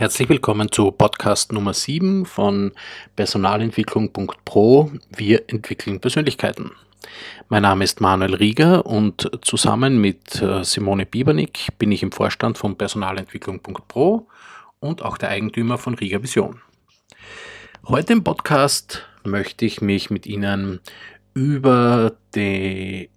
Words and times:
Herzlich 0.00 0.30
willkommen 0.30 0.72
zu 0.72 0.92
Podcast 0.92 1.52
Nummer 1.52 1.74
7 1.74 2.24
von 2.24 2.72
Personalentwicklung.pro. 3.16 4.92
Wir 5.14 5.42
entwickeln 5.50 6.00
Persönlichkeiten. 6.00 6.70
Mein 7.50 7.64
Name 7.64 7.84
ist 7.84 8.00
Manuel 8.00 8.34
Rieger 8.34 8.86
und 8.86 9.30
zusammen 9.42 10.00
mit 10.00 10.40
äh, 10.40 10.64
Simone 10.64 11.04
Biebernick 11.04 11.78
bin 11.78 11.92
ich 11.92 12.02
im 12.02 12.12
Vorstand 12.12 12.56
von 12.56 12.78
Personalentwicklung.pro 12.78 14.26
und 14.78 15.02
auch 15.02 15.18
der 15.18 15.28
Eigentümer 15.28 15.76
von 15.76 15.92
Rieger 15.96 16.22
Vision. 16.22 16.62
Heute 17.86 18.14
im 18.14 18.24
Podcast 18.24 19.06
möchte 19.22 19.66
ich 19.66 19.82
mich 19.82 20.08
mit 20.08 20.24
Ihnen 20.24 20.80
über 21.34 22.16
die 22.34 23.10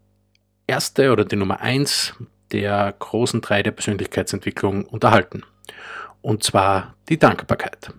erste 0.68 1.14
oder 1.14 1.24
die 1.24 1.38
Nummer 1.38 1.62
1 1.62 2.16
der 2.52 2.94
großen 3.00 3.40
drei 3.40 3.64
der 3.64 3.72
Persönlichkeitsentwicklung 3.72 4.84
unterhalten. 4.84 5.44
Und 6.24 6.42
zwar 6.42 6.96
die 7.10 7.20
Dankbarkeit. 7.20 7.94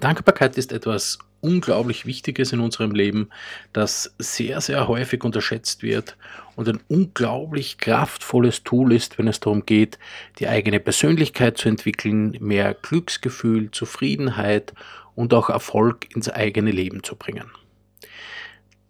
Dankbarkeit 0.00 0.56
ist 0.56 0.72
etwas 0.72 1.18
unglaublich 1.42 2.06
Wichtiges 2.06 2.52
in 2.52 2.60
unserem 2.60 2.92
Leben, 2.92 3.28
das 3.74 4.14
sehr, 4.18 4.60
sehr 4.62 4.88
häufig 4.88 5.22
unterschätzt 5.22 5.82
wird 5.82 6.16
und 6.56 6.68
ein 6.68 6.80
unglaublich 6.88 7.76
kraftvolles 7.76 8.62
Tool 8.62 8.94
ist, 8.94 9.18
wenn 9.18 9.28
es 9.28 9.38
darum 9.38 9.66
geht, 9.66 9.98
die 10.38 10.48
eigene 10.48 10.80
Persönlichkeit 10.80 11.58
zu 11.58 11.68
entwickeln, 11.68 12.36
mehr 12.40 12.74
Glücksgefühl, 12.74 13.70
Zufriedenheit 13.70 14.72
und 15.14 15.34
auch 15.34 15.50
Erfolg 15.50 16.14
ins 16.14 16.30
eigene 16.30 16.70
Leben 16.70 17.02
zu 17.02 17.16
bringen. 17.16 17.50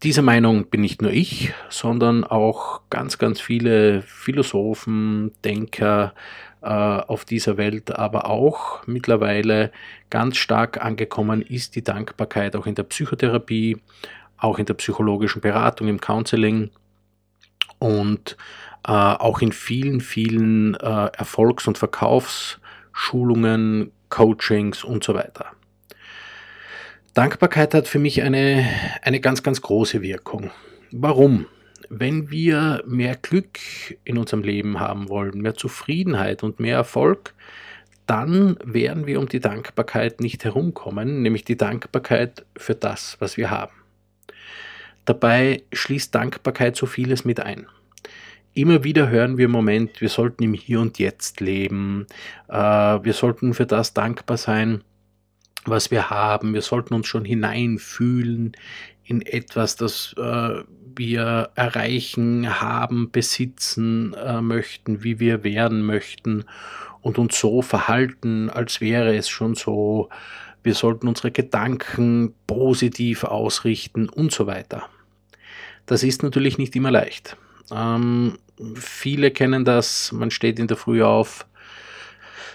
Diese 0.03 0.23
Meinung 0.23 0.67
bin 0.67 0.81
nicht 0.81 1.03
nur 1.03 1.11
ich, 1.11 1.53
sondern 1.69 2.25
auch 2.25 2.81
ganz, 2.91 3.19
ganz 3.19 3.41
viele 3.41 4.03
Philosophen, 4.03 5.33
Denker 5.45 6.15
auf 6.66 7.24
dieser 7.24 7.56
Welt, 7.56 7.96
aber 7.96 8.28
auch 8.28 8.87
mittlerweile 8.87 9.73
ganz 10.10 10.37
stark 10.37 10.84
angekommen 10.84 11.42
ist 11.42 11.74
die 11.74 11.84
Dankbarkeit 11.84 12.55
auch 12.55 12.67
in 12.67 12.75
der 12.75 12.83
Psychotherapie, 12.83 13.78
auch 14.36 14.58
in 14.58 14.67
der 14.67 14.75
psychologischen 14.75 15.41
Beratung, 15.41 15.89
im 15.89 16.00
Counseling 16.00 16.70
und 17.78 18.36
äh, 18.86 18.92
auch 18.92 19.41
in 19.41 19.52
vielen, 19.52 20.00
vielen 20.00 20.75
äh, 20.75 21.11
Erfolgs- 21.12 21.67
und 21.67 21.78
Verkaufsschulungen, 21.78 23.91
Coachings 24.08 24.84
und 24.84 25.05
so 25.05 25.14
weiter. 25.14 25.47
Dankbarkeit 27.14 27.74
hat 27.74 27.89
für 27.89 27.98
mich 27.98 28.22
eine, 28.22 28.69
eine 29.02 29.20
ganz, 29.20 29.42
ganz 29.42 29.61
große 29.61 30.00
Wirkung. 30.00 30.50
Warum? 30.92 31.47
Wenn 31.92 32.30
wir 32.30 32.84
mehr 32.86 33.16
Glück 33.16 33.58
in 34.05 34.16
unserem 34.16 34.44
Leben 34.44 34.78
haben 34.78 35.08
wollen, 35.08 35.41
mehr 35.41 35.55
Zufriedenheit 35.55 36.44
und 36.44 36.60
mehr 36.60 36.77
Erfolg, 36.77 37.34
dann 38.06 38.56
werden 38.64 39.08
wir 39.08 39.19
um 39.19 39.28
die 39.28 39.41
Dankbarkeit 39.41 40.20
nicht 40.20 40.44
herumkommen, 40.44 41.22
nämlich 41.22 41.44
die 41.44 41.56
Dankbarkeit 41.56 42.46
für 42.56 42.77
das, 42.77 43.16
was 43.18 43.36
wir 43.36 43.50
haben. 43.50 43.72
Dabei 45.05 45.64
schließt 45.72 46.14
Dankbarkeit 46.14 46.77
so 46.77 46.86
vieles 46.86 47.24
mit 47.24 47.41
ein. 47.41 47.66
Immer 48.55 48.84
wieder 48.84 49.08
hören 49.08 49.36
wir 49.36 49.46
im 49.46 49.50
Moment, 49.50 50.00
wir 50.00 50.08
sollten 50.08 50.44
im 50.44 50.55
Hier 50.55 50.80
und 50.80 51.00
Jetzt 51.00 51.41
leben, 51.41 52.06
äh, 52.48 52.55
wir 52.55 53.12
sollten 53.14 53.52
für 53.52 53.66
das 53.66 53.94
dankbar 53.94 54.36
sein, 54.36 54.84
was 55.64 55.91
wir 55.91 56.11
haben. 56.11 56.55
Wir 56.55 56.62
sollten 56.62 56.94
uns 56.94 57.06
schon 57.06 57.24
hineinfühlen 57.24 58.56
in 59.11 59.22
etwas, 59.22 59.75
das 59.75 60.14
äh, 60.16 60.62
wir 60.97 61.50
erreichen, 61.56 62.61
haben, 62.61 63.11
besitzen 63.11 64.14
äh, 64.14 64.41
möchten, 64.41 65.02
wie 65.02 65.19
wir 65.19 65.42
werden 65.42 65.83
möchten 65.83 66.44
und 67.00 67.19
uns 67.19 67.39
so 67.39 67.61
verhalten, 67.61 68.50
als 68.50 68.80
wäre 68.80 69.17
es 69.17 69.28
schon 69.28 69.55
so. 69.56 70.08
Wir 70.62 70.75
sollten 70.75 71.08
unsere 71.08 71.30
Gedanken 71.30 72.34
positiv 72.47 73.25
ausrichten 73.25 74.08
und 74.08 74.30
so 74.30 74.47
weiter. 74.47 74.89
Das 75.86 76.02
ist 76.02 76.23
natürlich 76.23 76.56
nicht 76.56 76.77
immer 76.77 76.90
leicht. 76.90 77.36
Ähm, 77.73 78.39
viele 78.74 79.30
kennen 79.33 79.64
das, 79.64 80.12
man 80.12 80.30
steht 80.30 80.58
in 80.58 80.68
der 80.68 80.77
Früh 80.77 81.02
auf, 81.02 81.46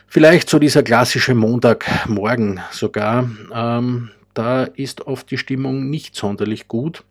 Vielleicht 0.07 0.50
so 0.50 0.59
dieser 0.59 0.81
klassische 0.84 1.35
Montagmorgen 1.35 2.62
sogar. 2.72 3.30
Ähm, 3.53 4.12
da 4.35 4.66
ist 4.66 5.07
oft 5.07 5.31
die 5.31 5.40
Stimmung 5.40 5.90
nicht 5.90 6.16
sonderlich 6.16 6.68
gut. 6.68 7.03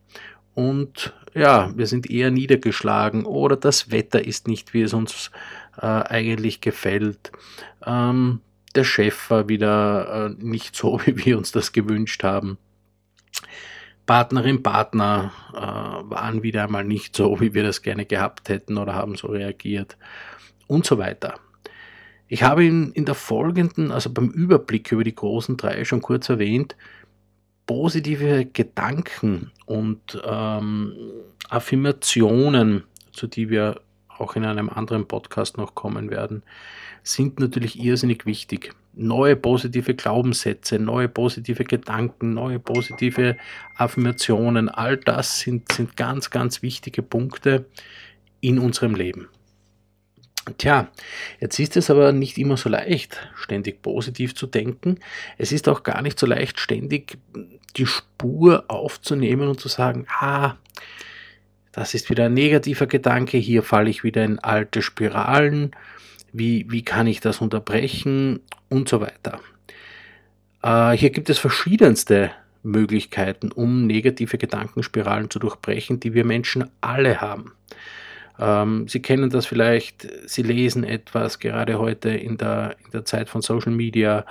Und 0.53 1.13
ja, 1.33 1.73
wir 1.75 1.85
sind 1.85 2.09
eher 2.09 2.31
niedergeschlagen 2.31 3.25
oder 3.25 3.57
das 3.57 3.91
Wetter 3.91 4.25
ist 4.25 4.47
nicht, 4.47 4.73
wie 4.73 4.83
es 4.83 4.93
uns 4.93 5.31
äh, 5.77 5.85
eigentlich 5.85 6.61
gefällt. 6.61 7.33
Ähm, 7.85 8.39
der 8.73 8.85
Chef 8.85 9.29
war 9.29 9.49
wieder 9.49 10.27
äh, 10.27 10.43
nicht 10.43 10.75
so, 10.75 11.01
wie 11.05 11.25
wir 11.25 11.37
uns 11.37 11.51
das 11.51 11.73
gewünscht 11.73 12.23
haben. 12.23 12.57
Partnerin, 14.05 14.61
Partner 14.61 15.31
äh, 15.53 15.57
waren 15.57 16.43
wieder 16.43 16.63
einmal 16.63 16.85
nicht 16.85 17.15
so, 17.15 17.41
wie 17.41 17.53
wir 17.53 17.63
das 17.63 17.81
gerne 17.81 18.05
gehabt 18.05 18.49
hätten 18.49 18.77
oder 18.77 18.93
haben 18.93 19.15
so 19.15 19.27
reagiert 19.27 19.97
und 20.67 20.85
so 20.85 20.99
weiter. 20.99 21.39
Ich 22.27 22.43
habe 22.43 22.65
in, 22.65 22.91
in 22.91 23.05
der 23.05 23.15
folgenden, 23.15 23.91
also 23.91 24.11
beim 24.11 24.29
Überblick 24.29 24.91
über 24.91 25.03
die 25.03 25.15
großen 25.15 25.57
drei 25.57 25.85
schon 25.85 26.01
kurz 26.01 26.29
erwähnt, 26.29 26.75
positive 27.65 28.45
Gedanken 28.45 29.51
und 29.65 30.21
ähm, 30.23 30.93
Affirmationen, 31.49 32.83
zu 33.11 33.27
die 33.27 33.49
wir 33.49 33.81
auch 34.17 34.35
in 34.35 34.45
einem 34.45 34.69
anderen 34.69 35.07
Podcast 35.07 35.57
noch 35.57 35.75
kommen 35.75 36.09
werden, 36.09 36.43
sind 37.03 37.39
natürlich 37.39 37.79
irrsinnig 37.79 38.25
wichtig. 38.25 38.73
Neue 38.93 39.35
positive 39.35 39.93
Glaubenssätze, 39.93 40.79
neue 40.79 41.09
positive 41.09 41.65
Gedanken, 41.65 42.33
neue 42.33 42.59
positive 42.59 43.35
Affirmationen, 43.75 44.69
all 44.69 44.97
das 44.97 45.39
sind, 45.39 45.71
sind 45.71 45.97
ganz, 45.97 46.29
ganz 46.29 46.61
wichtige 46.61 47.01
Punkte 47.01 47.65
in 48.39 48.57
unserem 48.57 48.95
Leben. 48.95 49.27
Tja, 50.57 50.89
jetzt 51.39 51.57
ist 51.59 51.75
es 51.75 51.89
aber 51.89 52.11
nicht 52.11 52.37
immer 52.37 52.55
so 52.55 52.69
leicht, 52.69 53.29
ständig 53.35 53.81
positiv 53.81 54.35
zu 54.35 54.45
denken. 54.45 54.99
Es 55.37 55.51
ist 55.51 55.67
auch 55.67 55.81
gar 55.81 56.03
nicht 56.03 56.19
so 56.19 56.27
leicht, 56.27 56.59
ständig 56.59 57.17
die 57.77 57.87
Spur 57.87 58.65
aufzunehmen 58.67 59.47
und 59.47 59.59
zu 59.59 59.69
sagen, 59.69 60.05
ah, 60.19 60.55
das 61.71 61.93
ist 61.93 62.09
wieder 62.09 62.25
ein 62.25 62.33
negativer 62.33 62.85
Gedanke, 62.85 63.37
hier 63.37 63.63
falle 63.63 63.89
ich 63.89 64.03
wieder 64.03 64.23
in 64.23 64.39
alte 64.39 64.81
Spiralen, 64.81 65.71
wie, 66.31 66.65
wie 66.69 66.83
kann 66.83 67.07
ich 67.07 67.19
das 67.19 67.41
unterbrechen 67.41 68.39
und 68.69 68.87
so 68.87 69.01
weiter. 69.01 69.39
Äh, 70.61 70.91
hier 70.91 71.09
gibt 71.09 71.29
es 71.29 71.39
verschiedenste 71.39 72.31
Möglichkeiten, 72.63 73.51
um 73.51 73.87
negative 73.87 74.37
Gedankenspiralen 74.37 75.29
zu 75.29 75.39
durchbrechen, 75.39 75.99
die 75.99 76.13
wir 76.13 76.23
Menschen 76.23 76.69
alle 76.81 77.19
haben. 77.19 77.53
Ähm, 78.39 78.87
Sie 78.87 79.01
kennen 79.01 79.29
das 79.29 79.45
vielleicht, 79.45 80.07
Sie 80.27 80.43
lesen 80.43 80.83
etwas, 80.83 81.39
gerade 81.39 81.79
heute 81.79 82.09
in 82.09 82.37
der, 82.37 82.75
in 82.83 82.91
der 82.91 83.05
Zeit 83.05 83.29
von 83.29 83.41
Social 83.41 83.71
Media, 83.71 84.25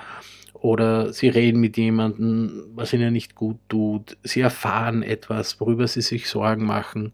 oder 0.65 1.13
Sie 1.13 1.29
reden 1.29 1.61
mit 1.61 1.77
jemandem, 1.77 2.65
was 2.75 2.95
Ihnen 2.95 3.13
nicht 3.13 3.35
gut 3.35 3.59
tut. 3.69 4.17
Sie 4.23 4.41
erfahren 4.41 5.03
etwas, 5.03 5.61
worüber 5.61 5.87
Sie 5.87 6.01
sich 6.01 6.29
Sorgen 6.29 6.65
machen. 6.65 7.13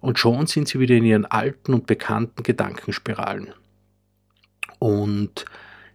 Und 0.00 0.18
schon 0.18 0.46
sind 0.46 0.68
Sie 0.68 0.78
wieder 0.78 0.94
in 0.94 1.04
Ihren 1.04 1.24
alten 1.24 1.72
und 1.72 1.86
bekannten 1.86 2.42
Gedankenspiralen. 2.42 3.54
Und 4.78 5.46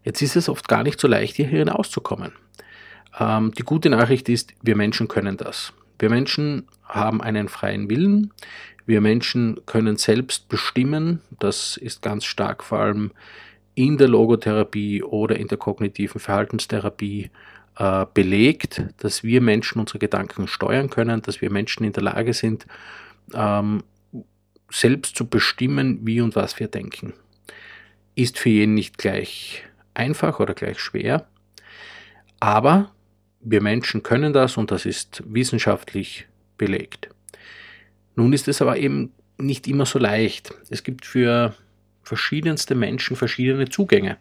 jetzt 0.04 0.24
ist 0.24 0.36
es 0.36 0.50
oft 0.50 0.68
gar 0.68 0.82
nicht 0.82 1.00
so 1.00 1.08
leicht, 1.08 1.36
hier 1.36 1.48
hinauszukommen. 1.48 2.32
Ähm, 3.20 3.52
die 3.56 3.62
gute 3.62 3.92
Nachricht 3.92 4.28
ist, 4.28 4.54
wir 4.64 4.76
Menschen 4.76 5.08
können 5.08 5.38
das. 5.38 5.74
Wir 6.00 6.10
Menschen 6.10 6.68
haben 6.86 7.22
einen 7.22 7.50
freien 7.50 7.88
Willen. 7.88 8.34
Wir 8.90 9.02
Menschen 9.02 9.64
können 9.68 9.98
selbst 9.98 10.50
bestimmen, 10.50 11.22
das 11.40 11.78
ist 11.78 12.02
ganz 12.02 12.26
stark 12.26 12.64
vor 12.64 12.80
allem 12.80 13.12
in 13.76 14.00
der 14.00 14.08
Logotherapie 14.08 15.04
oder 15.04 15.36
in 15.38 15.48
der 15.48 15.60
kognitiven 15.60 16.20
Verhaltenstherapie 16.20 17.30
äh, 17.78 18.06
belegt, 18.12 18.82
dass 18.98 19.22
wir 19.22 19.42
Menschen 19.42 19.80
unsere 19.80 20.00
Gedanken 20.00 20.48
steuern 20.48 20.90
können, 20.90 21.22
dass 21.22 21.40
wir 21.40 21.52
Menschen 21.52 21.84
in 21.84 21.94
der 21.94 22.02
Lage 22.02 22.34
sind, 22.34 22.66
ähm, 23.36 23.84
selbst 24.72 25.16
zu 25.16 25.28
bestimmen, 25.30 26.00
wie 26.08 26.22
und 26.22 26.36
was 26.36 26.60
wir 26.60 26.68
denken. 26.68 27.14
Ist 28.16 28.40
für 28.40 28.50
jeden 28.50 28.74
nicht 28.74 28.98
gleich 28.98 29.66
einfach 29.94 30.40
oder 30.40 30.56
gleich 30.56 30.80
schwer, 30.80 31.28
aber 32.40 32.92
wir 33.40 33.62
Menschen 33.62 34.02
können 34.02 34.34
das 34.34 34.58
und 34.58 34.72
das 34.72 34.88
ist 34.88 35.22
wissenschaftlich 35.28 36.26
belegt. 36.58 37.12
Nun 38.20 38.34
ist 38.34 38.50
es 38.50 38.62
aber 38.62 38.76
eben 38.76 39.14
nicht 39.38 39.66
immer 39.66 39.86
so 39.86 39.98
leicht. 39.98 40.54
Es 40.70 40.84
gibt 40.84 41.06
für 41.06 41.54
verschiedenste 42.04 42.76
Menschen 42.76 43.16
verschiedene 43.16 43.70
Zugänge. 43.70 44.18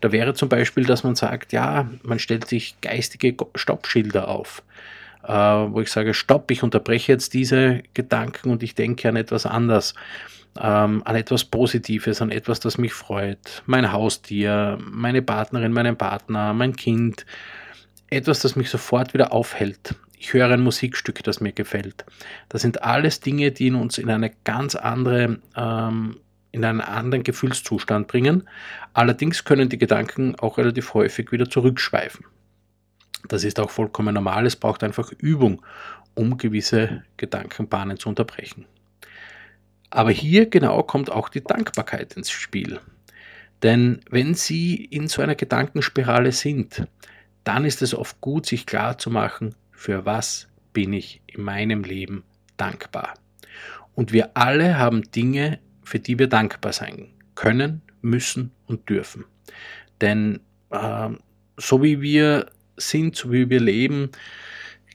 Da 0.00 0.10
wäre 0.10 0.32
zum 0.32 0.48
Beispiel, 0.48 0.86
dass 0.86 1.04
man 1.04 1.16
sagt, 1.16 1.52
ja, 1.52 1.90
man 2.02 2.18
stellt 2.18 2.48
sich 2.48 2.80
geistige 2.80 3.36
Stoppschilder 3.54 4.28
auf, 4.28 4.62
äh, 5.22 5.32
wo 5.34 5.82
ich 5.82 5.90
sage, 5.90 6.14
stopp, 6.14 6.50
ich 6.50 6.62
unterbreche 6.62 7.12
jetzt 7.12 7.34
diese 7.34 7.82
Gedanken 7.92 8.48
und 8.48 8.62
ich 8.62 8.74
denke 8.74 9.10
an 9.10 9.16
etwas 9.16 9.44
anders. 9.44 9.92
ähm, 10.58 11.02
an 11.04 11.16
etwas 11.16 11.44
Positives, 11.44 12.22
an 12.22 12.30
etwas, 12.30 12.58
das 12.60 12.78
mich 12.78 12.94
freut. 12.94 13.62
Mein 13.66 13.92
Haustier, 13.92 14.78
meine 14.82 15.20
Partnerin, 15.20 15.72
meinen 15.72 15.96
Partner, 15.96 16.54
mein 16.54 16.74
Kind. 16.76 17.26
Etwas, 18.08 18.40
das 18.40 18.56
mich 18.56 18.70
sofort 18.70 19.12
wieder 19.12 19.32
aufhält. 19.32 19.94
Ich 20.22 20.34
höre 20.34 20.52
ein 20.52 20.60
Musikstück, 20.60 21.24
das 21.24 21.40
mir 21.40 21.50
gefällt. 21.50 22.04
Das 22.48 22.62
sind 22.62 22.84
alles 22.84 23.18
Dinge, 23.18 23.50
die 23.50 23.72
uns 23.72 23.98
in 23.98 24.08
eine 24.08 24.30
ganz 24.44 24.76
andere, 24.76 25.40
ähm, 25.56 26.20
in 26.52 26.64
einen 26.64 26.80
anderen 26.80 27.24
Gefühlszustand 27.24 28.06
bringen. 28.06 28.48
Allerdings 28.92 29.42
können 29.42 29.68
die 29.68 29.78
Gedanken 29.78 30.36
auch 30.36 30.58
relativ 30.58 30.94
häufig 30.94 31.32
wieder 31.32 31.50
zurückschweifen. 31.50 32.24
Das 33.26 33.42
ist 33.42 33.58
auch 33.58 33.70
vollkommen 33.70 34.14
normal. 34.14 34.46
Es 34.46 34.54
braucht 34.54 34.84
einfach 34.84 35.10
Übung, 35.10 35.60
um 36.14 36.38
gewisse 36.38 37.02
Gedankenbahnen 37.16 37.98
zu 37.98 38.08
unterbrechen. 38.08 38.66
Aber 39.90 40.12
hier 40.12 40.48
genau 40.48 40.84
kommt 40.84 41.10
auch 41.10 41.30
die 41.30 41.42
Dankbarkeit 41.42 42.12
ins 42.12 42.30
Spiel. 42.30 42.78
Denn 43.64 44.02
wenn 44.08 44.34
Sie 44.34 44.84
in 44.84 45.08
so 45.08 45.20
einer 45.20 45.34
Gedankenspirale 45.34 46.30
sind, 46.30 46.86
dann 47.42 47.64
ist 47.64 47.82
es 47.82 47.92
oft 47.92 48.20
gut, 48.20 48.46
sich 48.46 48.66
klar 48.66 48.98
zu 48.98 49.10
machen, 49.10 49.56
für 49.82 50.06
was 50.06 50.46
bin 50.72 50.92
ich 50.92 51.22
in 51.26 51.42
meinem 51.42 51.82
Leben 51.82 52.22
dankbar. 52.56 53.14
Und 53.96 54.12
wir 54.12 54.36
alle 54.36 54.78
haben 54.78 55.02
Dinge, 55.10 55.58
für 55.82 55.98
die 55.98 56.20
wir 56.20 56.28
dankbar 56.28 56.72
sein 56.72 57.08
können, 57.34 57.82
müssen 58.00 58.52
und 58.66 58.88
dürfen. 58.88 59.24
Denn 60.00 60.38
äh, 60.70 61.08
so 61.56 61.82
wie 61.82 62.00
wir 62.00 62.46
sind, 62.76 63.16
so 63.16 63.32
wie 63.32 63.50
wir 63.50 63.58
leben, 63.58 64.12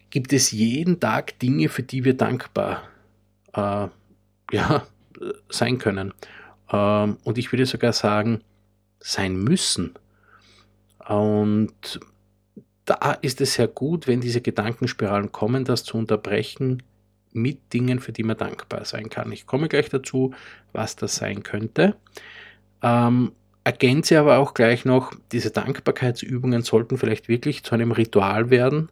gibt 0.10 0.32
es 0.32 0.52
jeden 0.52 1.02
Tag 1.02 1.38
Dinge, 1.40 1.68
für 1.68 1.84
die 1.84 2.06
wir 2.06 2.16
dankbar 2.16 2.88
äh, 3.54 3.88
ja, 4.54 4.88
sein 5.50 5.80
können. 5.80 6.14
Ähm, 6.72 7.18
und 7.26 7.38
ich 7.38 7.52
würde 7.52 7.66
sogar 7.66 7.92
sagen, 7.92 8.42
sein 9.02 9.36
müssen. 9.36 9.96
Und 11.10 12.00
da 12.88 13.12
ist 13.22 13.42
es 13.42 13.56
sehr 13.56 13.68
gut, 13.68 14.08
wenn 14.08 14.22
diese 14.22 14.42
Gedankenspiralen 14.42 15.34
kommen, 15.34 15.66
das 15.66 15.84
zu 15.84 15.98
unterbrechen 15.98 16.84
mit 17.34 17.74
Dingen, 17.74 18.00
für 18.00 18.14
die 18.14 18.24
man 18.24 18.38
dankbar 18.38 18.86
sein 18.86 19.10
kann. 19.10 19.32
Ich 19.34 19.46
komme 19.46 19.68
gleich 19.68 19.90
dazu, 19.90 20.34
was 20.72 20.96
das 20.96 21.18
sein 21.18 21.44
könnte. 21.44 21.98
Ähm, 22.82 23.34
ergänze 23.66 24.18
aber 24.18 24.38
auch 24.38 24.54
gleich 24.54 24.86
noch, 24.86 25.12
diese 25.34 25.52
Dankbarkeitsübungen 25.52 26.62
sollten 26.62 26.98
vielleicht 26.98 27.28
wirklich 27.28 27.64
zu 27.64 27.76
einem 27.76 27.92
Ritual 27.92 28.50
werden. 28.50 28.90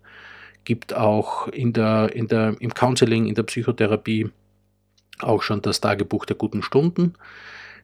Gibt 0.66 0.94
auch 0.94 1.48
in 1.48 1.72
der, 1.72 2.14
in 2.14 2.28
der, 2.28 2.58
im 2.60 2.74
Counseling, 2.74 3.28
in 3.28 3.36
der 3.36 3.44
Psychotherapie 3.44 4.30
auch 5.20 5.42
schon 5.42 5.62
das 5.62 5.80
Tagebuch 5.80 6.26
der 6.26 6.36
guten 6.36 6.64
Stunden. 6.64 7.14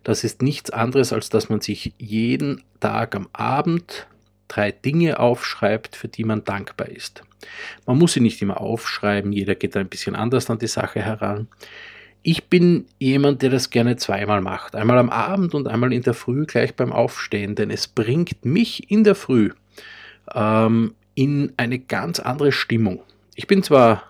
Das 0.03 0.25
ist 0.25 0.41
nichts 0.41 0.71
anderes, 0.71 1.13
als 1.13 1.29
dass 1.29 1.47
man 1.47 1.61
sich 1.61 1.93
jeden 1.97 2.63
Tag 2.81 3.15
am 3.15 3.29
Abend 3.31 4.07
drei 4.51 4.71
Dinge 4.71 5.19
aufschreibt, 5.19 5.95
für 5.95 6.07
die 6.07 6.25
man 6.25 6.43
dankbar 6.43 6.89
ist. 6.89 7.23
Man 7.85 7.97
muss 7.97 8.13
sie 8.13 8.19
nicht 8.19 8.41
immer 8.41 8.59
aufschreiben, 8.59 9.31
jeder 9.31 9.55
geht 9.55 9.77
ein 9.77 9.87
bisschen 9.87 10.15
anders 10.15 10.49
an 10.49 10.59
die 10.59 10.67
Sache 10.67 11.01
heran. 11.01 11.47
Ich 12.23 12.49
bin 12.49 12.85
jemand, 12.99 13.41
der 13.41 13.49
das 13.49 13.69
gerne 13.69 13.95
zweimal 13.95 14.41
macht. 14.41 14.75
Einmal 14.75 14.99
am 14.99 15.09
Abend 15.09 15.55
und 15.55 15.67
einmal 15.67 15.91
in 15.91 16.03
der 16.03 16.13
Früh 16.13 16.45
gleich 16.45 16.75
beim 16.75 16.91
Aufstehen, 16.91 17.55
denn 17.55 17.71
es 17.71 17.87
bringt 17.87 18.45
mich 18.45 18.91
in 18.91 19.03
der 19.03 19.15
Früh 19.15 19.51
ähm, 20.33 20.93
in 21.15 21.53
eine 21.57 21.79
ganz 21.79 22.19
andere 22.19 22.51
Stimmung. 22.51 23.01
Ich 23.35 23.47
bin 23.47 23.63
zwar 23.63 24.03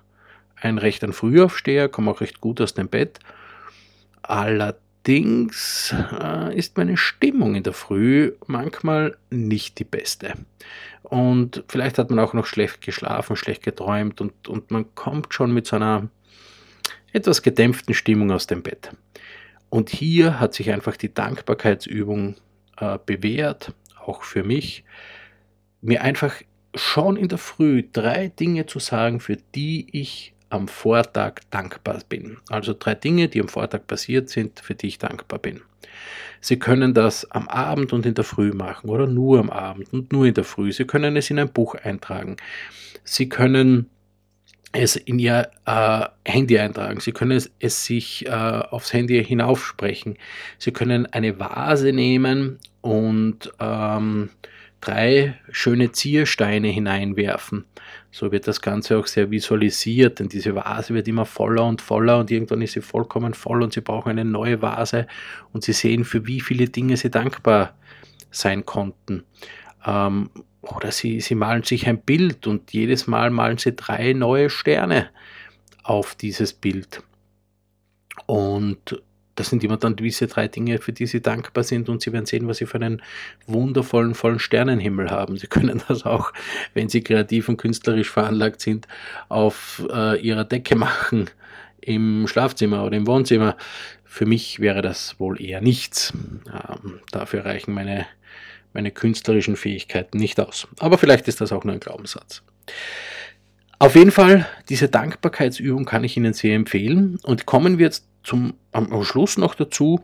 ein 0.56 0.78
recht 0.78 1.04
ein 1.04 1.14
Frühaufsteher, 1.14 1.88
komme 1.88 2.12
auch 2.12 2.22
recht 2.22 2.42
gut 2.42 2.60
aus 2.60 2.74
dem 2.74 2.90
Bett, 2.90 3.20
allerdings 4.24 4.91
äh, 5.08 6.56
ist 6.56 6.78
meine 6.78 6.98
Stimmung 6.98 7.56
in 7.56 7.64
der 7.64 7.74
Früh 7.74 8.34
manchmal 8.48 9.18
nicht 9.30 9.80
die 9.80 9.84
beste. 9.84 10.34
Und 11.04 11.64
vielleicht 11.68 11.98
hat 11.98 12.10
man 12.10 12.20
auch 12.20 12.34
noch 12.34 12.46
schlecht 12.46 12.82
geschlafen, 12.82 13.36
schlecht 13.36 13.64
geträumt 13.64 14.22
und, 14.22 14.48
und 14.48 14.72
man 14.72 14.94
kommt 14.96 15.34
schon 15.34 15.54
mit 15.54 15.68
so 15.68 15.76
einer 15.76 16.10
etwas 17.14 17.42
gedämpften 17.42 17.94
Stimmung 17.94 18.32
aus 18.32 18.48
dem 18.48 18.64
Bett. 18.64 18.92
Und 19.70 19.90
hier 19.90 20.40
hat 20.40 20.54
sich 20.54 20.72
einfach 20.72 20.98
die 20.98 21.14
Dankbarkeitsübung 21.14 22.36
äh, 22.78 22.98
bewährt, 23.06 23.74
auch 24.06 24.24
für 24.24 24.44
mich, 24.44 24.84
mir 25.82 26.02
einfach 26.02 26.36
schon 26.76 27.18
in 27.18 27.28
der 27.28 27.38
Früh 27.38 27.84
drei 27.92 28.28
Dinge 28.28 28.66
zu 28.66 28.80
sagen, 28.80 29.20
für 29.20 29.38
die 29.56 29.88
ich 29.92 30.34
am 30.52 30.68
Vortag 30.68 31.42
dankbar 31.50 32.00
bin. 32.08 32.38
Also 32.50 32.76
drei 32.78 32.96
Dinge, 32.96 33.28
die 33.28 33.42
am 33.42 33.48
Vortag 33.48 33.88
passiert 33.88 34.30
sind, 34.30 34.60
für 34.60 34.76
die 34.76 34.88
ich 34.88 34.98
dankbar 34.98 35.40
bin. 35.40 35.62
Sie 36.40 36.58
können 36.58 36.94
das 36.94 37.30
am 37.32 37.48
Abend 37.48 37.94
und 37.94 38.06
in 38.06 38.16
der 38.16 38.24
Früh 38.24 38.52
machen 38.52 38.90
oder 38.90 39.08
nur 39.08 39.40
am 39.40 39.50
Abend 39.50 39.94
und 39.94 40.12
nur 40.12 40.26
in 40.26 40.34
der 40.34 40.44
Früh. 40.44 40.72
Sie 40.72 40.86
können 40.86 41.16
es 41.16 41.30
in 41.30 41.40
ein 41.40 41.50
Buch 41.50 41.76
eintragen. 41.76 42.38
Sie 43.04 43.30
können 43.30 43.90
es 44.72 44.96
in 44.96 45.20
Ihr 45.20 45.50
äh, 45.66 46.06
Handy 46.26 46.58
eintragen. 46.58 47.00
Sie 47.00 47.12
können 47.12 47.32
es, 47.32 47.52
es 47.60 47.86
sich 47.86 48.26
äh, 48.28 48.32
aufs 48.32 48.94
Handy 48.94 49.24
hinaufsprechen. 49.24 50.18
Sie 50.58 50.72
können 50.72 51.06
eine 51.08 51.40
Vase 51.40 51.92
nehmen 51.94 52.60
und 52.82 53.52
ähm, 53.60 54.30
drei 54.82 55.40
schöne 55.52 55.92
Ziersteine 55.92 56.68
hineinwerfen. 56.68 57.66
So 58.12 58.32
wird 58.32 58.48
das 58.48 58.62
Ganze 58.62 58.98
auch 58.98 59.08
sehr 59.08 59.32
visualisiert, 59.32 60.20
denn 60.20 60.28
diese 60.28 60.56
Vase 60.56 60.94
wird 60.94 61.08
immer 61.08 61.26
voller 61.26 61.66
und 61.66 61.82
voller 61.82 62.20
und 62.20 62.30
irgendwann 62.30 62.62
ist 62.62 62.74
sie 62.74 62.82
vollkommen 62.82 63.34
voll 63.34 63.64
und 63.64 63.74
Sie 63.74 63.82
brauchen 63.82 64.10
eine 64.10 64.26
neue 64.26 64.62
Vase 64.62 65.08
und 65.54 65.64
Sie 65.64 65.74
sehen, 65.74 66.04
für 66.04 66.28
wie 66.28 66.42
viele 66.42 66.68
Dinge 66.68 66.98
Sie 66.98 67.10
dankbar 67.10 67.76
sein 68.32 68.66
konnten. 68.66 69.24
Ähm, 69.86 70.30
oder 70.62 70.92
sie, 70.92 71.22
sie 71.22 71.36
malen 71.36 71.64
sich 71.64 71.88
ein 71.88 72.02
Bild 72.02 72.48
und 72.48 72.72
jedes 72.72 73.08
Mal 73.08 73.32
malen 73.32 73.58
sie 73.58 73.76
drei 73.76 74.14
neue 74.14 74.50
Sterne 74.50 75.10
auf 75.84 76.16
dieses 76.16 76.54
Bild. 76.54 77.04
Und 78.28 79.02
das 79.42 79.50
sind 79.50 79.64
immer 79.64 79.78
dann 79.78 79.96
diese 79.96 80.28
drei 80.28 80.48
Dinge, 80.48 80.78
für 80.78 80.94
die 80.94 81.08
sie 81.08 81.20
dankbar 81.20 81.64
sind 81.64 81.90
und 81.90 82.04
sie 82.04 82.14
werden 82.14 82.28
sehen, 82.28 82.48
was 82.48 82.58
sie 82.58 82.68
für 82.68 82.76
einen 82.76 83.02
wundervollen, 83.48 84.14
vollen 84.14 84.38
Sternenhimmel 84.38 85.10
haben. 85.10 85.36
Sie 85.36 85.48
können 85.48 85.82
das 85.88 86.06
auch, 86.06 86.32
wenn 86.76 86.90
sie 86.90 87.02
kreativ 87.02 87.50
und 87.50 87.58
künstlerisch 87.58 88.12
veranlagt 88.12 88.62
sind, 88.62 88.88
auf 89.30 89.84
äh, 89.92 90.22
ihrer 90.22 90.44
Decke 90.44 90.76
machen, 90.76 91.28
im 91.82 92.28
Schlafzimmer 92.28 92.86
oder 92.86 92.96
im 92.98 93.08
Wohnzimmer. 93.08 93.58
Für 94.06 94.28
mich 94.28 94.60
wäre 94.60 94.84
das 94.84 95.20
wohl 95.20 95.42
eher 95.42 95.60
nichts. 95.60 96.14
Ähm, 96.46 97.00
dafür 97.12 97.44
reichen 97.44 97.74
meine 97.74 98.06
meine 98.74 98.92
künstlerischen 98.92 99.58
Fähigkeiten 99.58 100.18
nicht 100.18 100.40
aus. 100.40 100.68
Aber 100.80 100.98
vielleicht 100.98 101.28
ist 101.28 101.42
das 101.42 101.52
auch 101.52 101.66
nur 101.66 101.74
ein 101.74 101.82
Glaubenssatz. 101.82 102.42
Auf 103.80 103.96
jeden 103.96 104.12
Fall, 104.12 104.48
diese 104.70 104.88
Dankbarkeitsübung 104.88 105.84
kann 105.84 106.04
ich 106.04 106.16
Ihnen 106.16 106.34
sehr 106.34 106.56
empfehlen. 106.56 107.20
Und 107.24 107.46
kommen 107.46 107.80
wir 107.80 107.88
jetzt 107.88 108.06
zum, 108.24 108.54
am 108.72 109.04
Schluss 109.04 109.38
noch 109.38 109.56
dazu, 109.56 110.04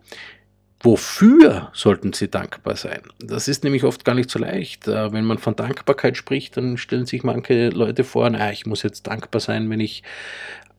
Wofür 0.79 1.71
sollten 1.73 2.13
Sie 2.13 2.29
dankbar 2.29 2.75
sein? 2.75 3.01
Das 3.19 3.47
ist 3.47 3.63
nämlich 3.63 3.83
oft 3.83 4.05
gar 4.05 4.13
nicht 4.13 4.29
so 4.29 4.37
leicht. 4.37 4.87
Äh, 4.87 5.11
wenn 5.11 5.25
man 5.25 5.39
von 5.39 5.55
Dankbarkeit 5.55 6.17
spricht, 6.17 6.55
dann 6.55 6.77
stellen 6.77 7.07
sich 7.07 7.23
manche 7.23 7.69
Leute 7.69 8.03
vor, 8.03 8.29
naja, 8.29 8.51
ich 8.51 8.67
muss 8.67 8.83
jetzt 8.83 9.07
dankbar 9.07 9.41
sein, 9.41 9.69
wenn 9.71 9.79
ich 9.79 10.03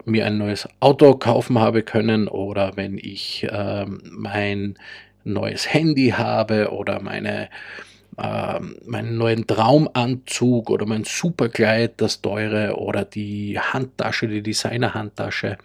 mir 0.04 0.24
ein 0.24 0.38
neues 0.38 0.68
Auto 0.78 1.14
kaufen 1.14 1.58
habe 1.58 1.82
können 1.82 2.28
oder 2.28 2.76
wenn 2.76 2.96
ich 2.96 3.44
äh, 3.50 3.86
mein 3.86 4.78
neues 5.24 5.72
Handy 5.72 6.14
habe 6.16 6.70
oder 6.70 7.02
meine, 7.02 7.48
äh, 8.16 8.60
meinen 8.86 9.18
neuen 9.18 9.48
Traumanzug 9.48 10.70
oder 10.70 10.86
mein 10.86 11.02
Superkleid, 11.04 11.94
das 12.00 12.22
teure 12.22 12.76
oder 12.76 13.04
die 13.04 13.58
Handtasche, 13.58 14.28
die 14.28 14.42
Designer-Handtasche. 14.44 15.58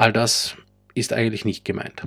All 0.00 0.14
das 0.14 0.56
ist 0.94 1.12
eigentlich 1.12 1.44
nicht 1.44 1.66
gemeint. 1.66 2.04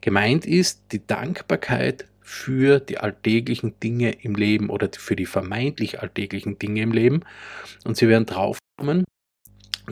Gemeint 0.00 0.44
ist 0.44 0.82
die 0.90 1.06
Dankbarkeit 1.06 2.08
für 2.20 2.80
die 2.80 2.98
alltäglichen 2.98 3.78
Dinge 3.78 4.10
im 4.10 4.34
Leben 4.34 4.70
oder 4.70 4.88
für 4.92 5.14
die 5.14 5.26
vermeintlich 5.26 6.02
alltäglichen 6.02 6.58
Dinge 6.58 6.82
im 6.82 6.90
Leben. 6.90 7.20
Und 7.84 7.96
Sie 7.96 8.08
werden 8.08 8.26
draufkommen, 8.26 9.04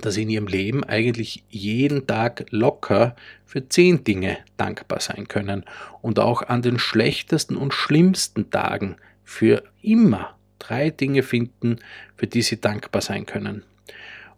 dass 0.02 0.14
sie 0.14 0.22
in 0.22 0.30
ihrem 0.30 0.48
Leben 0.48 0.82
eigentlich 0.82 1.44
jeden 1.48 2.08
Tag 2.08 2.46
locker 2.50 3.14
für 3.46 3.68
zehn 3.68 4.02
Dinge 4.02 4.38
dankbar 4.56 4.98
sein 4.98 5.28
können 5.28 5.64
und 6.02 6.18
auch 6.18 6.42
an 6.42 6.62
den 6.62 6.80
schlechtesten 6.80 7.56
und 7.56 7.72
schlimmsten 7.72 8.50
Tagen 8.50 8.96
für 9.22 9.62
immer 9.82 10.36
drei 10.58 10.90
Dinge 10.90 11.22
finden, 11.22 11.76
für 12.16 12.26
die 12.26 12.42
sie 12.42 12.60
dankbar 12.60 13.02
sein 13.02 13.24
können. 13.24 13.62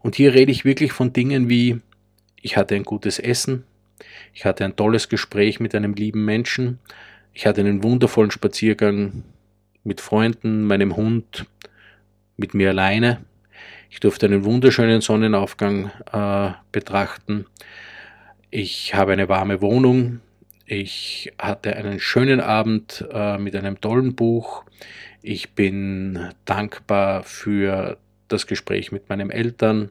Und 0.01 0.15
hier 0.15 0.35
rede 0.35 0.53
ich 0.53 0.67
wirklich 0.67 0.93
von 0.93 1.15
Dingen 1.15 1.49
wie 1.49 1.81
ich 2.43 2.57
hatte 2.57 2.75
ein 2.75 2.85
gutes 2.85 3.19
Essen, 3.19 3.65
ich 4.35 4.45
hatte 4.45 4.65
ein 4.65 4.77
tolles 4.77 5.09
Gespräch 5.09 5.61
mit 5.61 5.75
einem 5.75 5.95
lieben 5.95 6.25
Menschen, 6.25 6.79
ich 7.33 7.47
hatte 7.47 7.63
einen 7.63 7.83
wundervollen 7.83 8.31
Spaziergang 8.31 9.25
mit 9.85 10.01
Freunden, 10.01 10.65
meinem 10.65 10.97
Hund, 10.97 11.47
mit 12.37 12.53
mir 12.53 12.71
alleine, 12.71 13.25
ich 13.93 14.01
durfte 14.01 14.25
einen 14.25 14.45
wunderschönen 14.47 15.03
Sonnenaufgang 15.03 15.91
äh, 16.11 16.53
betrachten. 16.73 17.45
Ich 18.51 18.95
habe 18.95 19.13
eine 19.13 19.29
warme 19.29 19.61
Wohnung. 19.61 20.21
Ich 20.65 21.31
hatte 21.39 21.77
einen 21.77 22.01
schönen 22.01 22.41
Abend 22.41 23.05
äh, 23.13 23.37
mit 23.37 23.55
einem 23.55 23.83
tollen 23.83 24.17
Buch. 24.17 24.65
Ich 25.21 25.51
bin 25.51 26.31
dankbar 26.47 27.23
für 27.23 27.99
das 28.29 28.47
Gespräch 28.47 28.93
mit 28.93 29.11
meinen 29.11 29.31
Eltern. 29.31 29.91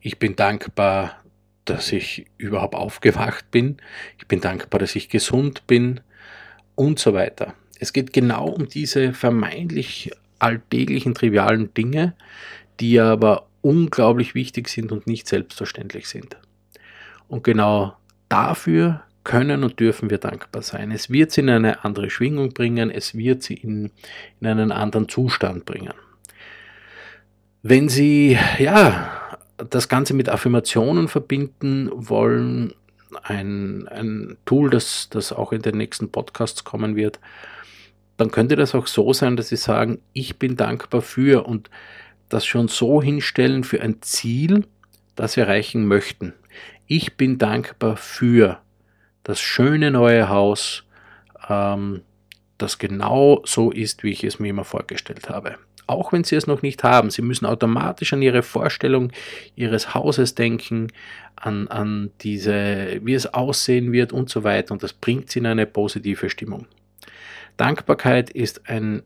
Ich 0.00 0.18
bin 0.18 0.36
dankbar, 0.36 1.22
dass 1.64 1.92
ich 1.92 2.26
überhaupt 2.38 2.74
aufgewacht 2.74 3.50
bin. 3.50 3.76
Ich 4.18 4.26
bin 4.26 4.40
dankbar, 4.40 4.80
dass 4.80 4.96
ich 4.96 5.08
gesund 5.08 5.66
bin 5.66 6.00
und 6.74 6.98
so 6.98 7.14
weiter. 7.14 7.54
Es 7.78 7.92
geht 7.92 8.12
genau 8.12 8.46
um 8.48 8.68
diese 8.68 9.12
vermeintlich 9.12 10.10
alltäglichen, 10.38 11.14
trivialen 11.14 11.74
Dinge, 11.74 12.14
die 12.80 12.98
aber 13.00 13.48
unglaublich 13.60 14.34
wichtig 14.34 14.68
sind 14.68 14.92
und 14.92 15.06
nicht 15.06 15.28
selbstverständlich 15.28 16.08
sind. 16.08 16.36
Und 17.28 17.44
genau 17.44 17.96
dafür 18.28 19.02
können 19.24 19.62
und 19.62 19.78
dürfen 19.78 20.08
wir 20.08 20.18
dankbar 20.18 20.62
sein. 20.62 20.90
Es 20.90 21.10
wird 21.10 21.32
sie 21.32 21.42
in 21.42 21.50
eine 21.50 21.84
andere 21.84 22.08
Schwingung 22.08 22.54
bringen, 22.54 22.90
es 22.90 23.14
wird 23.14 23.42
sie 23.42 23.54
in, 23.54 23.90
in 24.40 24.46
einen 24.46 24.72
anderen 24.72 25.08
Zustand 25.08 25.66
bringen. 25.66 25.92
Wenn 27.62 27.88
Sie 27.88 28.38
ja 28.58 29.17
das 29.58 29.88
Ganze 29.88 30.14
mit 30.14 30.28
Affirmationen 30.28 31.08
verbinden 31.08 31.90
wollen, 31.92 32.72
ein, 33.22 33.88
ein 33.88 34.36
Tool, 34.44 34.70
das, 34.70 35.08
das 35.10 35.32
auch 35.32 35.52
in 35.52 35.62
den 35.62 35.76
nächsten 35.76 36.10
Podcasts 36.10 36.64
kommen 36.64 36.96
wird, 36.96 37.20
dann 38.16 38.30
könnte 38.30 38.56
das 38.56 38.74
auch 38.74 38.86
so 38.86 39.12
sein, 39.12 39.36
dass 39.36 39.48
Sie 39.48 39.56
sagen, 39.56 40.00
ich 40.12 40.38
bin 40.38 40.56
dankbar 40.56 41.02
für 41.02 41.46
und 41.46 41.70
das 42.28 42.44
schon 42.44 42.68
so 42.68 43.02
hinstellen 43.02 43.64
für 43.64 43.80
ein 43.80 44.02
Ziel, 44.02 44.66
das 45.16 45.34
Sie 45.34 45.40
erreichen 45.40 45.86
möchten. 45.86 46.34
Ich 46.86 47.16
bin 47.16 47.38
dankbar 47.38 47.96
für 47.96 48.58
das 49.22 49.40
schöne 49.40 49.90
neue 49.90 50.28
Haus, 50.28 50.84
ähm, 51.48 52.02
das 52.58 52.78
genau 52.78 53.42
so 53.44 53.70
ist, 53.70 54.02
wie 54.02 54.10
ich 54.10 54.24
es 54.24 54.38
mir 54.38 54.48
immer 54.48 54.64
vorgestellt 54.64 55.28
habe. 55.28 55.56
Auch 55.88 56.12
wenn 56.12 56.22
Sie 56.22 56.36
es 56.36 56.46
noch 56.46 56.62
nicht 56.62 56.84
haben, 56.84 57.10
Sie 57.10 57.22
müssen 57.22 57.46
automatisch 57.46 58.12
an 58.12 58.22
Ihre 58.22 58.42
Vorstellung 58.42 59.10
Ihres 59.56 59.94
Hauses 59.94 60.34
denken, 60.34 60.92
an, 61.34 61.66
an 61.68 62.10
diese, 62.20 63.00
wie 63.02 63.14
es 63.14 63.32
aussehen 63.32 63.90
wird 63.90 64.12
und 64.12 64.28
so 64.28 64.44
weiter. 64.44 64.72
Und 64.72 64.82
das 64.82 64.92
bringt 64.92 65.30
Sie 65.30 65.38
in 65.38 65.46
eine 65.46 65.66
positive 65.66 66.28
Stimmung. 66.28 66.66
Dankbarkeit 67.56 68.30
ist 68.30 68.68
ein 68.68 69.02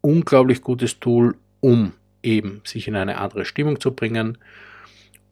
unglaublich 0.00 0.62
gutes 0.62 0.98
Tool, 1.00 1.36
um 1.60 1.92
eben 2.22 2.62
sich 2.64 2.88
in 2.88 2.96
eine 2.96 3.18
andere 3.18 3.44
Stimmung 3.44 3.78
zu 3.78 3.92
bringen, 3.92 4.38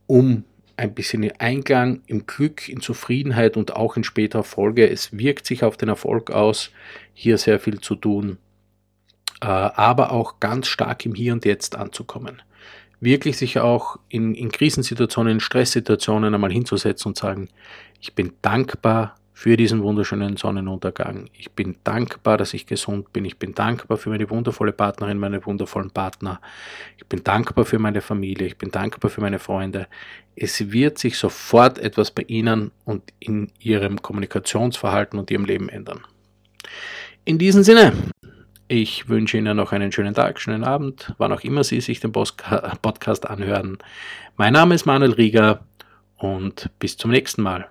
um 0.07 0.45
ein 0.77 0.95
bisschen 0.95 1.23
in 1.23 1.33
Einklang, 1.39 2.03
im 2.07 2.27
Glück, 2.27 2.69
in 2.69 2.81
Zufriedenheit 2.81 3.57
und 3.57 3.75
auch 3.75 3.97
in 3.97 4.05
späterer 4.05 4.45
Folge. 4.45 4.89
Es 4.89 5.17
wirkt 5.17 5.47
sich 5.47 5.63
auf 5.63 5.77
den 5.77 5.89
Erfolg 5.89 6.31
aus, 6.31 6.71
hier 7.15 7.39
sehr 7.39 7.59
viel 7.59 7.81
zu 7.81 7.95
tun, 7.95 8.39
aber 9.41 10.13
auch 10.13 10.41
ganz 10.41 10.67
stark 10.67 11.05
im 11.07 11.15
Hier 11.15 11.33
und 11.33 11.45
Jetzt 11.45 11.77
anzukommen. 11.77 12.43
Wirklich 13.01 13.39
sich 13.39 13.59
auch 13.59 13.99
in, 14.09 14.35
in 14.35 14.53
Krisensituationen, 14.53 15.35
in 15.35 15.41
Stresssituationen 15.41 16.35
einmal 16.35 16.53
hinzusetzen 16.53 17.11
und 17.11 17.19
sagen, 17.19 17.49
ich 18.01 18.15
bin 18.15 18.33
dankbar 18.43 19.17
für 19.41 19.57
diesen 19.57 19.83
wunderschönen 19.83 20.37
Sonnenuntergang. 20.37 21.31
Ich 21.33 21.51
bin 21.53 21.77
dankbar, 21.83 22.37
dass 22.37 22.53
ich 22.53 22.67
gesund 22.67 23.11
bin. 23.15 23.25
Ich 23.25 23.39
bin 23.39 23.55
dankbar 23.55 23.97
für 23.97 24.11
meine 24.11 24.29
wundervolle 24.29 24.73
Partnerin, 24.73 25.17
meine 25.17 25.47
wundervollen 25.47 25.91
Partner. 25.91 26.43
Ich 26.99 27.07
bin 27.07 27.25
dankbar 27.25 27.65
für 27.65 27.79
meine 27.79 28.03
Familie. 28.03 28.49
Ich 28.49 28.59
bin 28.59 28.71
dankbar 28.71 29.11
für 29.11 29.23
meine 29.23 29.39
Freunde. 29.39 29.87
Es 30.37 30.71
wird 30.73 30.99
sich 30.99 31.17
sofort 31.17 31.79
etwas 31.79 32.11
bei 32.11 32.25
Ihnen 32.25 32.71
und 32.85 33.03
in 33.19 33.51
Ihrem 33.61 34.03
Kommunikationsverhalten 34.03 35.19
und 35.19 35.31
Ihrem 35.31 35.47
Leben 35.47 35.71
ändern. 35.71 36.03
In 37.25 37.39
diesem 37.39 37.63
Sinne, 37.63 37.95
ich 38.71 39.09
wünsche 39.09 39.37
Ihnen 39.37 39.57
noch 39.57 39.73
einen 39.73 39.91
schönen 39.91 40.15
Tag, 40.15 40.41
schönen 40.41 40.63
Abend, 40.63 41.13
wann 41.19 41.33
auch 41.33 41.41
immer 41.41 41.65
Sie 41.65 41.81
sich 41.81 41.99
den 41.99 42.13
Podcast 42.13 43.29
anhören. 43.29 43.79
Mein 44.37 44.53
Name 44.53 44.77
ist 44.77 44.87
Manuel 44.87 45.13
Rieger 45.13 45.65
und 46.17 46.71
bis 46.79 46.97
zum 46.97 47.11
nächsten 47.11 47.43
Mal. 47.43 47.69